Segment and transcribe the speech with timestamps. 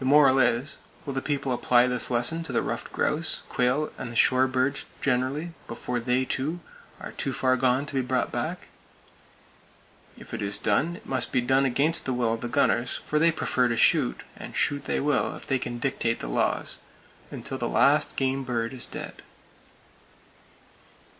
[0.00, 4.10] The moral is: Will the People apply this lesson to the ruffed grouse, quail and
[4.10, 6.58] the shore birds generally before they, too,
[7.00, 8.66] are too far gone to be brought back?
[10.18, 13.20] If it is done, it must be done against the will of the gunners; for
[13.20, 16.80] they prefer to shoot,—and shoot they will if they can dictate the laws,
[17.30, 19.22] until the last game bird is dead.